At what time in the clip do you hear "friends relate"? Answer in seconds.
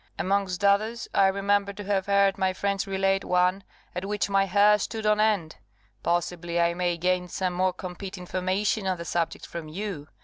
2.53-3.23